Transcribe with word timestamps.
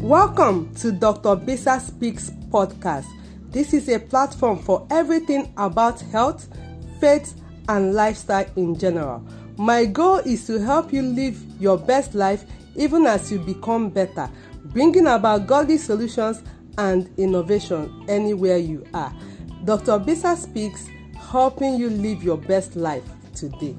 Welcome 0.00 0.74
to 0.76 0.92
Dr. 0.92 1.36
Bisa 1.36 1.78
Speaks 1.78 2.30
podcast. 2.48 3.04
This 3.50 3.74
is 3.74 3.86
a 3.90 3.98
platform 3.98 4.58
for 4.58 4.86
everything 4.90 5.52
about 5.58 6.00
health, 6.00 6.48
faith, 6.98 7.34
and 7.68 7.92
lifestyle 7.92 8.46
in 8.56 8.78
general. 8.78 9.22
My 9.58 9.84
goal 9.84 10.16
is 10.24 10.46
to 10.46 10.58
help 10.58 10.90
you 10.90 11.02
live 11.02 11.36
your 11.60 11.76
best 11.76 12.14
life 12.14 12.44
even 12.76 13.04
as 13.04 13.30
you 13.30 13.40
become 13.40 13.90
better, 13.90 14.30
bringing 14.72 15.06
about 15.06 15.46
godly 15.46 15.76
solutions 15.76 16.42
and 16.78 17.12
innovation 17.18 18.06
anywhere 18.08 18.56
you 18.56 18.86
are. 18.94 19.14
Dr. 19.66 19.98
Bisa 20.00 20.34
Speaks, 20.34 20.88
helping 21.30 21.74
you 21.76 21.90
live 21.90 22.24
your 22.24 22.38
best 22.38 22.74
life 22.74 23.04
today. 23.34 23.76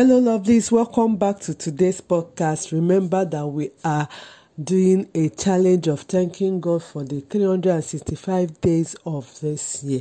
Hello, 0.00 0.18
lovelies. 0.18 0.72
Welcome 0.72 1.18
back 1.18 1.40
to 1.40 1.52
today's 1.52 2.00
podcast. 2.00 2.72
Remember 2.72 3.22
that 3.26 3.46
we 3.46 3.70
are 3.84 4.08
doing 4.58 5.06
a 5.14 5.28
challenge 5.28 5.88
of 5.88 6.00
thanking 6.00 6.58
God 6.58 6.82
for 6.82 7.04
the 7.04 7.20
365 7.20 8.62
days 8.62 8.96
of 9.04 9.38
this 9.40 9.84
year. 9.84 10.00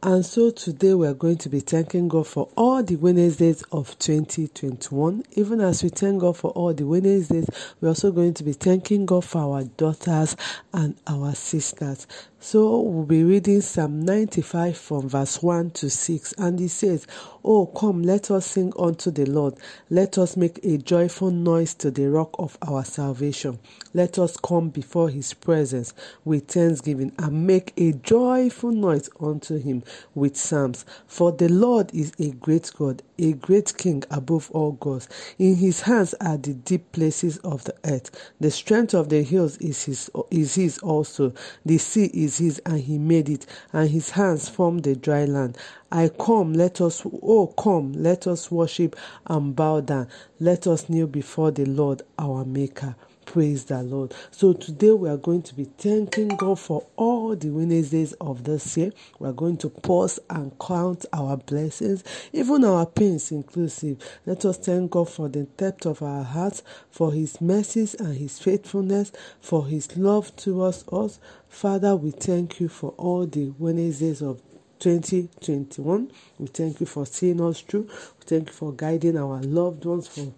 And 0.00 0.24
so 0.24 0.50
today 0.50 0.94
we're 0.94 1.12
going 1.12 1.38
to 1.38 1.48
be 1.48 1.58
thanking 1.58 2.06
God 2.06 2.28
for 2.28 2.48
all 2.56 2.84
the 2.84 2.94
Wednesdays 2.94 3.64
of 3.72 3.98
2021. 3.98 5.24
Even 5.32 5.60
as 5.60 5.82
we 5.82 5.88
thank 5.88 6.20
God 6.20 6.36
for 6.36 6.52
all 6.52 6.72
the 6.72 6.86
Wednesdays, 6.86 7.48
we're 7.80 7.88
also 7.88 8.12
going 8.12 8.34
to 8.34 8.44
be 8.44 8.52
thanking 8.52 9.06
God 9.06 9.24
for 9.24 9.40
our 9.40 9.64
daughters 9.64 10.36
and 10.72 10.94
our 11.08 11.34
sisters. 11.34 12.06
So 12.38 12.80
we'll 12.80 13.04
be 13.06 13.24
reading 13.24 13.60
Psalm 13.60 14.00
95 14.04 14.78
from 14.78 15.08
verse 15.08 15.42
1 15.42 15.72
to 15.72 15.90
6. 15.90 16.32
And 16.38 16.60
he 16.60 16.68
says, 16.68 17.06
Oh, 17.44 17.66
come, 17.66 18.02
let 18.04 18.30
us 18.30 18.46
sing 18.46 18.72
unto 18.78 19.10
the 19.10 19.26
Lord. 19.26 19.56
Let 19.90 20.18
us 20.18 20.36
make 20.36 20.60
a 20.64 20.78
joyful 20.78 21.32
noise 21.32 21.74
to 21.74 21.90
the 21.90 22.08
rock 22.08 22.30
of 22.38 22.56
our 22.62 22.84
salvation. 22.84 23.58
Let 23.92 24.18
us 24.20 24.36
come 24.36 24.70
before 24.70 25.08
his 25.08 25.34
presence 25.34 25.92
with 26.24 26.46
thanksgiving 26.46 27.12
and 27.18 27.46
make 27.46 27.72
a 27.76 27.92
joyful 27.92 28.70
noise 28.70 29.10
unto 29.20 29.58
him 29.58 29.82
with 30.14 30.36
psalms. 30.36 30.84
For 31.06 31.32
the 31.32 31.48
Lord 31.48 31.94
is 31.94 32.12
a 32.18 32.30
great 32.32 32.70
God, 32.76 33.02
a 33.18 33.32
great 33.32 33.76
King 33.76 34.04
above 34.10 34.50
all 34.52 34.72
gods. 34.72 35.08
In 35.38 35.56
his 35.56 35.82
hands 35.82 36.14
are 36.20 36.36
the 36.36 36.54
deep 36.54 36.92
places 36.92 37.38
of 37.38 37.64
the 37.64 37.74
earth. 37.84 38.10
The 38.40 38.50
strength 38.50 38.94
of 38.94 39.08
the 39.08 39.22
hills 39.22 39.56
is 39.58 39.84
his, 39.84 40.10
is 40.30 40.54
his 40.54 40.78
also. 40.78 41.32
The 41.64 41.78
sea 41.78 42.10
is 42.14 42.38
his, 42.38 42.60
and 42.66 42.80
he 42.80 42.98
made 42.98 43.28
it, 43.28 43.46
and 43.72 43.88
his 43.90 44.10
hands 44.10 44.48
formed 44.48 44.84
the 44.84 44.96
dry 44.96 45.24
land. 45.24 45.56
I 45.90 46.08
come, 46.10 46.52
let 46.52 46.80
us, 46.80 47.02
oh, 47.06 47.48
come, 47.58 47.92
let 47.94 48.26
us 48.26 48.50
worship 48.50 48.96
and 49.26 49.56
bow 49.56 49.80
down. 49.80 50.08
Let 50.38 50.66
us 50.66 50.88
kneel 50.88 51.06
before 51.06 51.50
the 51.50 51.64
Lord 51.64 52.02
our 52.18 52.44
Maker. 52.44 52.94
Praise 53.28 53.66
the 53.66 53.82
Lord. 53.82 54.14
So 54.30 54.54
today 54.54 54.92
we 54.92 55.06
are 55.10 55.18
going 55.18 55.42
to 55.42 55.54
be 55.54 55.64
thanking 55.64 56.28
God 56.28 56.58
for 56.58 56.86
all 56.96 57.36
the 57.36 57.50
Wednesdays 57.50 58.14
of 58.14 58.44
this 58.44 58.74
year. 58.78 58.90
We 59.18 59.28
are 59.28 59.34
going 59.34 59.58
to 59.58 59.68
pause 59.68 60.18
and 60.30 60.58
count 60.58 61.04
our 61.12 61.36
blessings, 61.36 62.04
even 62.32 62.64
our 62.64 62.86
pains 62.86 63.30
inclusive. 63.30 63.98
Let 64.24 64.46
us 64.46 64.56
thank 64.56 64.92
God 64.92 65.10
for 65.10 65.28
the 65.28 65.42
depth 65.44 65.84
of 65.84 66.02
our 66.02 66.24
hearts, 66.24 66.62
for 66.90 67.12
His 67.12 67.38
mercies 67.42 67.94
and 67.94 68.16
His 68.16 68.38
faithfulness, 68.38 69.12
for 69.42 69.66
His 69.66 69.94
love 69.98 70.34
towards 70.36 70.86
us. 70.90 71.20
Father, 71.50 71.96
we 71.96 72.12
thank 72.12 72.60
you 72.60 72.68
for 72.68 72.94
all 72.96 73.26
the 73.26 73.52
Wednesdays 73.58 74.22
of 74.22 74.40
2021. 74.78 76.10
We 76.38 76.46
thank 76.46 76.80
you 76.80 76.86
for 76.86 77.04
seeing 77.06 77.40
us 77.42 77.60
through. 77.60 77.82
We 77.82 78.24
thank 78.26 78.48
you 78.48 78.54
for 78.54 78.72
guiding 78.72 79.18
our 79.18 79.42
loved 79.42 79.84
ones, 79.84 80.08
for 80.08 80.32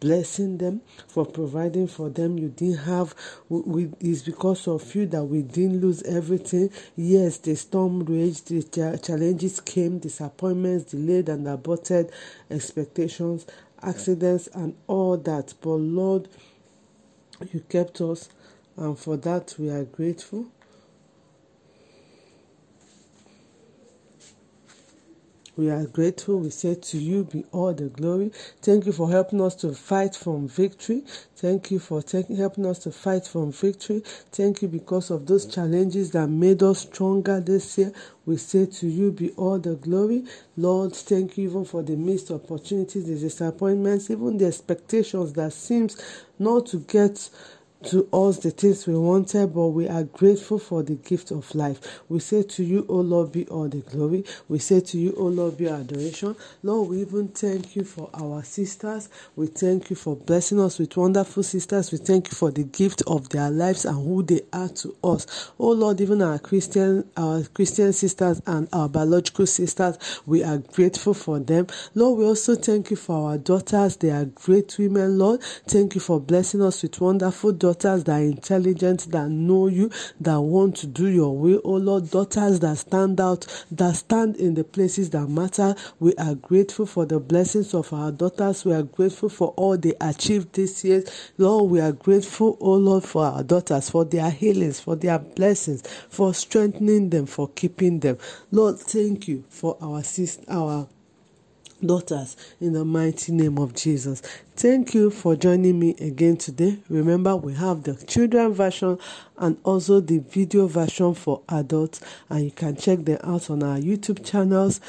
blessing 0.00 0.58
them, 0.58 0.80
for 1.08 1.26
providing 1.26 1.88
for 1.88 2.08
them. 2.10 2.38
You 2.38 2.48
didn't 2.48 2.78
have, 2.84 3.14
we, 3.48 3.90
it's 4.00 4.22
because 4.22 4.68
of 4.68 4.94
you 4.94 5.06
that 5.06 5.24
we 5.24 5.42
didn't 5.42 5.80
lose 5.80 6.02
everything. 6.04 6.70
Yes, 6.96 7.38
the 7.38 7.54
storm 7.56 8.04
raged, 8.04 8.48
the 8.48 8.98
challenges 9.02 9.60
came, 9.60 9.98
disappointments, 9.98 10.92
delayed 10.92 11.28
and 11.28 11.48
aborted 11.48 12.12
expectations, 12.50 13.46
accidents, 13.82 14.48
and 14.54 14.76
all 14.86 15.16
that. 15.18 15.54
But 15.60 15.70
Lord, 15.76 16.28
you 17.52 17.60
kept 17.68 18.00
us, 18.00 18.28
and 18.76 18.98
for 18.98 19.16
that 19.18 19.54
we 19.58 19.70
are 19.70 19.84
grateful. 19.84 20.46
We 25.56 25.70
are 25.70 25.86
grateful. 25.86 26.38
We 26.40 26.50
say 26.50 26.74
to 26.74 26.98
you 26.98 27.24
be 27.24 27.44
all 27.50 27.72
the 27.72 27.88
glory. 27.88 28.30
Thank 28.60 28.86
you 28.86 28.92
for 28.92 29.10
helping 29.10 29.40
us 29.40 29.54
to 29.56 29.72
fight 29.72 30.14
from 30.14 30.48
victory. 30.48 31.02
Thank 31.36 31.70
you 31.70 31.78
for 31.78 32.02
helping 32.36 32.66
us 32.66 32.78
to 32.80 32.92
fight 32.92 33.26
from 33.26 33.52
victory. 33.52 34.02
Thank 34.32 34.62
you 34.62 34.68
because 34.68 35.10
of 35.10 35.26
those 35.26 35.46
challenges 35.46 36.10
that 36.12 36.28
made 36.28 36.62
us 36.62 36.80
stronger 36.80 37.40
this 37.40 37.78
year. 37.78 37.92
We 38.26 38.36
say 38.36 38.66
to 38.66 38.86
you 38.86 39.12
be 39.12 39.30
all 39.32 39.58
the 39.58 39.76
glory. 39.76 40.24
Lord, 40.56 40.94
thank 40.94 41.38
you 41.38 41.48
even 41.48 41.64
for 41.64 41.82
the 41.82 41.96
missed 41.96 42.30
opportunities, 42.30 43.06
the 43.06 43.18
disappointments, 43.18 44.10
even 44.10 44.36
the 44.36 44.46
expectations 44.46 45.32
that 45.34 45.52
seems 45.54 45.96
not 46.38 46.66
to 46.66 46.78
get 46.80 47.30
to 47.84 48.08
us 48.12 48.38
the 48.38 48.50
things 48.50 48.86
we 48.86 48.96
wanted, 48.96 49.54
but 49.54 49.68
we 49.68 49.88
are 49.88 50.02
grateful 50.04 50.58
for 50.58 50.82
the 50.82 50.94
gift 50.94 51.30
of 51.30 51.54
life. 51.54 52.00
We 52.08 52.20
say 52.20 52.42
to 52.42 52.64
you, 52.64 52.86
O 52.88 52.96
Lord, 52.96 53.32
be 53.32 53.46
all 53.46 53.68
the 53.68 53.80
glory. 53.80 54.24
We 54.48 54.58
say 54.58 54.80
to 54.80 54.98
you, 54.98 55.14
O 55.16 55.26
Lord, 55.26 55.56
be 55.56 55.68
adoration. 55.68 56.34
Lord, 56.62 56.90
we 56.90 57.00
even 57.02 57.28
thank 57.28 57.76
you 57.76 57.84
for 57.84 58.10
our 58.14 58.42
sisters. 58.42 59.08
We 59.36 59.46
thank 59.46 59.90
you 59.90 59.96
for 59.96 60.16
blessing 60.16 60.58
us 60.60 60.78
with 60.78 60.96
wonderful 60.96 61.42
sisters. 61.42 61.92
We 61.92 61.98
thank 61.98 62.28
you 62.28 62.34
for 62.34 62.50
the 62.50 62.64
gift 62.64 63.02
of 63.06 63.28
their 63.28 63.50
lives 63.50 63.84
and 63.84 63.96
who 63.96 64.22
they 64.22 64.40
are 64.52 64.68
to 64.68 64.96
us. 65.04 65.52
Oh 65.58 65.70
Lord, 65.72 66.00
even 66.00 66.22
our 66.22 66.38
Christian, 66.38 67.08
our 67.16 67.42
Christian 67.44 67.92
sisters 67.92 68.42
and 68.46 68.68
our 68.72 68.88
biological 68.88 69.46
sisters, 69.46 69.98
we 70.26 70.42
are 70.42 70.58
grateful 70.58 71.14
for 71.14 71.38
them. 71.38 71.66
Lord, 71.94 72.18
we 72.18 72.24
also 72.24 72.54
thank 72.56 72.90
you 72.90 72.96
for 72.96 73.30
our 73.30 73.38
daughters. 73.38 73.96
They 73.96 74.10
are 74.10 74.24
great 74.24 74.76
women, 74.78 75.18
Lord. 75.18 75.42
Thank 75.66 75.94
you 75.94 76.00
for 76.00 76.20
blessing 76.20 76.62
us 76.62 76.82
with 76.82 77.00
wonderful 77.00 77.52
daughters 77.52 77.65
daughters 77.66 78.04
that 78.04 78.20
are 78.20 78.22
intelligent, 78.22 79.10
that 79.10 79.28
know 79.28 79.66
you, 79.66 79.90
that 80.20 80.40
want 80.40 80.76
to 80.76 80.86
do 80.86 81.08
your 81.08 81.36
will. 81.36 81.60
Oh 81.64 81.72
Lord, 81.72 82.08
daughters 82.12 82.60
that 82.60 82.78
stand 82.78 83.20
out, 83.20 83.44
that 83.72 83.96
stand 83.96 84.36
in 84.36 84.54
the 84.54 84.62
places 84.62 85.10
that 85.10 85.26
matter. 85.26 85.74
We 85.98 86.14
are 86.14 86.36
grateful 86.36 86.86
for 86.86 87.06
the 87.06 87.18
blessings 87.18 87.74
of 87.74 87.92
our 87.92 88.12
daughters. 88.12 88.64
We 88.64 88.72
are 88.72 88.84
grateful 88.84 89.30
for 89.30 89.48
all 89.56 89.76
they 89.76 89.94
achieved 90.00 90.52
this 90.52 90.84
year. 90.84 91.02
Lord, 91.38 91.68
we 91.72 91.80
are 91.80 91.90
grateful, 91.90 92.56
oh 92.60 92.74
Lord, 92.74 93.02
for 93.02 93.24
our 93.24 93.42
daughters, 93.42 93.90
for 93.90 94.04
their 94.04 94.30
healings, 94.30 94.78
for 94.78 94.94
their 94.94 95.18
blessings, 95.18 95.82
for 96.08 96.32
strengthening 96.34 97.10
them, 97.10 97.26
for 97.26 97.48
keeping 97.48 97.98
them. 97.98 98.18
Lord, 98.52 98.78
thank 98.78 99.26
you 99.26 99.42
for 99.48 99.76
our 99.82 100.04
sister, 100.04 100.44
our 100.48 100.86
daughters 101.84 102.36
in 102.60 102.72
the 102.72 102.84
mighty 102.84 103.32
name 103.32 103.58
of 103.58 103.74
Jesus. 103.74 104.20
Thank 104.56 104.94
you 104.94 105.10
for 105.10 105.36
joining 105.36 105.78
me 105.78 105.94
again 106.00 106.36
today. 106.36 106.78
Remember, 106.88 107.36
we 107.36 107.54
have 107.54 107.82
the 107.82 107.94
children 108.06 108.52
version 108.52 108.98
and 109.38 109.58
also 109.64 110.00
the 110.00 110.18
video 110.18 110.66
version 110.66 111.14
for 111.14 111.42
adults, 111.48 112.00
and 112.28 112.44
you 112.44 112.50
can 112.50 112.76
check 112.76 113.04
them 113.04 113.18
out 113.22 113.50
on 113.50 113.62
our 113.62 113.78
YouTube 113.78 114.24
channels, 114.24 114.80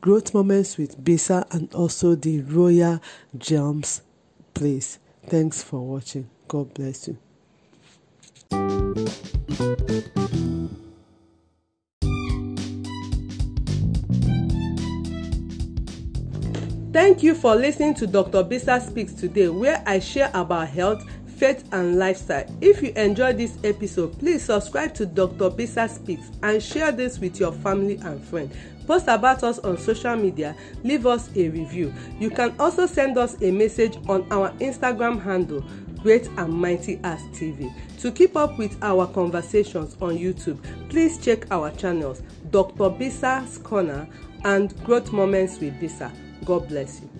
Growth 0.00 0.32
Moments 0.32 0.78
with 0.78 1.02
Bisa, 1.02 1.46
and 1.52 1.72
also 1.74 2.14
the 2.14 2.40
Royal 2.42 3.00
Gems 3.36 4.02
Place. 4.54 4.98
Thanks 5.26 5.62
for 5.62 5.80
watching. 5.80 6.28
God 6.48 6.72
bless 6.74 7.08
you. 7.08 7.29
Thank 16.92 17.22
you 17.22 17.36
for 17.36 17.54
listening 17.54 17.94
to 17.94 18.06
Dr. 18.08 18.42
Bisa 18.42 18.84
Speaks 18.84 19.12
today, 19.12 19.48
where 19.48 19.80
I 19.86 20.00
share 20.00 20.28
about 20.34 20.70
health, 20.70 21.08
faith, 21.36 21.64
and 21.70 22.00
lifestyle. 22.00 22.44
If 22.60 22.82
you 22.82 22.92
enjoyed 22.96 23.38
this 23.38 23.56
episode, 23.62 24.18
please 24.18 24.42
subscribe 24.42 24.94
to 24.94 25.06
Dr. 25.06 25.50
Bisa 25.50 25.88
Speaks 25.88 26.32
and 26.42 26.60
share 26.60 26.90
this 26.90 27.20
with 27.20 27.38
your 27.38 27.52
family 27.52 27.94
and 28.02 28.20
friends. 28.20 28.56
Post 28.88 29.06
about 29.06 29.44
us 29.44 29.60
on 29.60 29.78
social 29.78 30.16
media, 30.16 30.56
leave 30.82 31.06
us 31.06 31.30
a 31.36 31.48
review. 31.50 31.94
You 32.18 32.28
can 32.28 32.56
also 32.58 32.86
send 32.86 33.16
us 33.18 33.40
a 33.40 33.52
message 33.52 33.96
on 34.08 34.26
our 34.32 34.50
Instagram 34.54 35.22
handle, 35.22 35.64
Great 36.02 36.26
and 36.38 36.52
Mighty 36.52 36.98
As 37.04 37.22
TV. 37.26 37.72
To 38.00 38.10
keep 38.10 38.36
up 38.36 38.58
with 38.58 38.76
our 38.82 39.06
conversations 39.06 39.96
on 40.00 40.18
YouTube, 40.18 40.58
please 40.88 41.18
check 41.18 41.46
our 41.52 41.70
channels, 41.70 42.20
Dr. 42.50 42.90
Bisa's 42.90 43.58
Corner 43.58 44.08
and 44.42 44.76
Growth 44.82 45.12
Moments 45.12 45.60
with 45.60 45.80
Bisa. 45.80 46.10
God 46.44 46.68
bless 46.68 47.02
you. 47.02 47.10